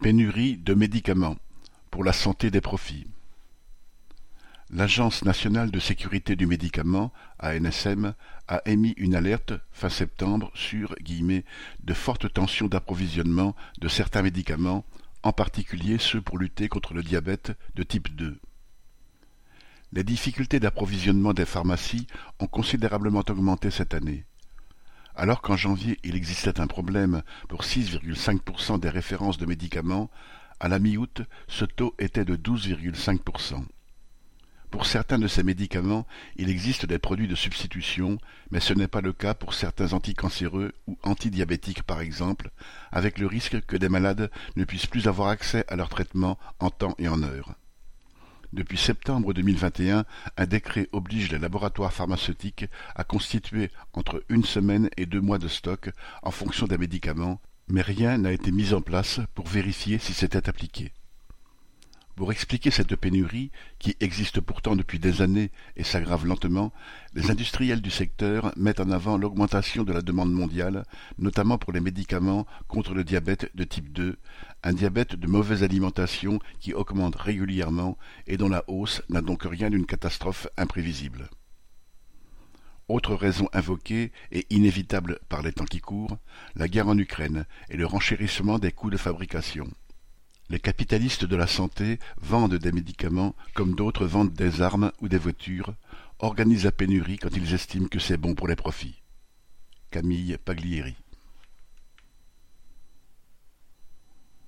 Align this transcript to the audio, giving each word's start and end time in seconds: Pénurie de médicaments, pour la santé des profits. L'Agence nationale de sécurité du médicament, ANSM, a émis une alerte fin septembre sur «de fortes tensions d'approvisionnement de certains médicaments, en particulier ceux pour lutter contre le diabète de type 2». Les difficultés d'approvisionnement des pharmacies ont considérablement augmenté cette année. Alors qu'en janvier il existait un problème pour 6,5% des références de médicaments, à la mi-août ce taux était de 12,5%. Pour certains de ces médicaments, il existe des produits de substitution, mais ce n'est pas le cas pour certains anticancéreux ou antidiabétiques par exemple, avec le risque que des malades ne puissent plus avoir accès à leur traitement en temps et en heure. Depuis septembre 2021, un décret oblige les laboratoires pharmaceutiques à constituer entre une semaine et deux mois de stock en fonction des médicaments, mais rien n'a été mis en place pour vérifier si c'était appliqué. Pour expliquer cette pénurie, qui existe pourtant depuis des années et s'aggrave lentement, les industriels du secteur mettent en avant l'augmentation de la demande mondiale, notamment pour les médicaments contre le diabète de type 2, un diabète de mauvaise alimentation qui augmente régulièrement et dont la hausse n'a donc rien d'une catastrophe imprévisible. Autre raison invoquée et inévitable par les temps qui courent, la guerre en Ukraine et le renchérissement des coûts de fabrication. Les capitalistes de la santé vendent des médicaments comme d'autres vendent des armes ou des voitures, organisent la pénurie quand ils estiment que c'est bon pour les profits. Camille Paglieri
Pénurie 0.00 0.58
de 0.58 0.74
médicaments, 0.74 1.36
pour 1.90 2.04
la 2.04 2.12
santé 2.12 2.50
des 2.50 2.60
profits. 2.60 3.06
L'Agence 4.70 5.24
nationale 5.24 5.70
de 5.70 5.80
sécurité 5.80 6.36
du 6.36 6.46
médicament, 6.46 7.12
ANSM, 7.42 8.14
a 8.46 8.60
émis 8.66 8.94
une 8.98 9.14
alerte 9.14 9.54
fin 9.72 9.88
septembre 9.88 10.50
sur 10.54 10.94
«de 11.84 11.94
fortes 11.94 12.30
tensions 12.30 12.68
d'approvisionnement 12.68 13.56
de 13.80 13.88
certains 13.88 14.22
médicaments, 14.22 14.84
en 15.22 15.32
particulier 15.32 15.96
ceux 15.98 16.20
pour 16.20 16.36
lutter 16.36 16.68
contre 16.68 16.92
le 16.92 17.02
diabète 17.02 17.56
de 17.74 17.82
type 17.82 18.14
2». 18.14 18.38
Les 19.92 20.04
difficultés 20.04 20.60
d'approvisionnement 20.60 21.32
des 21.32 21.46
pharmacies 21.46 22.06
ont 22.38 22.48
considérablement 22.48 23.24
augmenté 23.26 23.70
cette 23.70 23.94
année. 23.94 24.26
Alors 25.18 25.40
qu'en 25.40 25.56
janvier 25.56 25.98
il 26.04 26.14
existait 26.14 26.60
un 26.60 26.66
problème 26.66 27.22
pour 27.48 27.62
6,5% 27.62 28.78
des 28.78 28.90
références 28.90 29.38
de 29.38 29.46
médicaments, 29.46 30.10
à 30.60 30.68
la 30.68 30.78
mi-août 30.78 31.22
ce 31.48 31.64
taux 31.64 31.94
était 31.98 32.26
de 32.26 32.36
12,5%. 32.36 33.64
Pour 34.70 34.84
certains 34.84 35.18
de 35.18 35.26
ces 35.26 35.42
médicaments, 35.42 36.06
il 36.36 36.50
existe 36.50 36.84
des 36.84 36.98
produits 36.98 37.28
de 37.28 37.34
substitution, 37.34 38.18
mais 38.50 38.60
ce 38.60 38.74
n'est 38.74 38.88
pas 38.88 39.00
le 39.00 39.14
cas 39.14 39.32
pour 39.32 39.54
certains 39.54 39.94
anticancéreux 39.94 40.74
ou 40.86 40.98
antidiabétiques 41.02 41.84
par 41.84 42.02
exemple, 42.02 42.50
avec 42.92 43.18
le 43.18 43.26
risque 43.26 43.64
que 43.64 43.76
des 43.78 43.88
malades 43.88 44.30
ne 44.56 44.64
puissent 44.64 44.86
plus 44.86 45.08
avoir 45.08 45.28
accès 45.30 45.64
à 45.68 45.76
leur 45.76 45.88
traitement 45.88 46.38
en 46.58 46.68
temps 46.68 46.94
et 46.98 47.08
en 47.08 47.22
heure. 47.22 47.54
Depuis 48.56 48.78
septembre 48.78 49.34
2021, 49.34 50.06
un 50.38 50.46
décret 50.46 50.88
oblige 50.92 51.30
les 51.30 51.38
laboratoires 51.38 51.92
pharmaceutiques 51.92 52.64
à 52.94 53.04
constituer 53.04 53.70
entre 53.92 54.24
une 54.30 54.46
semaine 54.46 54.88
et 54.96 55.04
deux 55.04 55.20
mois 55.20 55.36
de 55.36 55.46
stock 55.46 55.90
en 56.22 56.30
fonction 56.30 56.66
des 56.66 56.78
médicaments, 56.78 57.38
mais 57.68 57.82
rien 57.82 58.16
n'a 58.16 58.32
été 58.32 58.52
mis 58.52 58.72
en 58.72 58.80
place 58.80 59.20
pour 59.34 59.46
vérifier 59.46 59.98
si 59.98 60.14
c'était 60.14 60.48
appliqué. 60.48 60.94
Pour 62.16 62.32
expliquer 62.32 62.70
cette 62.70 62.96
pénurie, 62.96 63.50
qui 63.78 63.94
existe 64.00 64.40
pourtant 64.40 64.74
depuis 64.74 64.98
des 64.98 65.20
années 65.20 65.50
et 65.76 65.84
s'aggrave 65.84 66.24
lentement, 66.24 66.72
les 67.12 67.30
industriels 67.30 67.82
du 67.82 67.90
secteur 67.90 68.54
mettent 68.56 68.80
en 68.80 68.90
avant 68.90 69.18
l'augmentation 69.18 69.84
de 69.84 69.92
la 69.92 70.00
demande 70.00 70.32
mondiale, 70.32 70.84
notamment 71.18 71.58
pour 71.58 71.74
les 71.74 71.80
médicaments 71.80 72.46
contre 72.68 72.94
le 72.94 73.04
diabète 73.04 73.50
de 73.54 73.64
type 73.64 73.92
2, 73.92 74.16
un 74.62 74.72
diabète 74.72 75.14
de 75.14 75.26
mauvaise 75.26 75.62
alimentation 75.62 76.38
qui 76.58 76.72
augmente 76.72 77.16
régulièrement 77.16 77.98
et 78.26 78.38
dont 78.38 78.48
la 78.48 78.64
hausse 78.66 79.02
n'a 79.10 79.20
donc 79.20 79.42
rien 79.42 79.68
d'une 79.68 79.84
catastrophe 79.84 80.48
imprévisible. 80.56 81.28
Autre 82.88 83.14
raison 83.14 83.50
invoquée 83.52 84.10
et 84.32 84.46
inévitable 84.48 85.18
par 85.28 85.42
les 85.42 85.52
temps 85.52 85.66
qui 85.66 85.80
courent, 85.80 86.16
la 86.54 86.66
guerre 86.66 86.88
en 86.88 86.96
Ukraine 86.96 87.44
et 87.68 87.76
le 87.76 87.84
renchérissement 87.84 88.58
des 88.58 88.72
coûts 88.72 88.90
de 88.90 88.96
fabrication. 88.96 89.68
Les 90.48 90.60
capitalistes 90.60 91.24
de 91.24 91.36
la 91.36 91.46
santé 91.46 91.98
vendent 92.20 92.54
des 92.54 92.72
médicaments 92.72 93.34
comme 93.54 93.74
d'autres 93.74 94.06
vendent 94.06 94.32
des 94.32 94.62
armes 94.62 94.92
ou 95.00 95.08
des 95.08 95.18
voitures, 95.18 95.74
organisent 96.18 96.64
la 96.64 96.72
pénurie 96.72 97.18
quand 97.18 97.36
ils 97.36 97.54
estiment 97.54 97.88
que 97.88 97.98
c'est 97.98 98.16
bon 98.16 98.34
pour 98.34 98.48
les 98.48 98.56
profits. 98.56 99.02
Camille 99.90 100.38
Paglieri 100.44 100.94